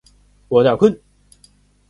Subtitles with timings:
[0.49, 0.99] 我有点困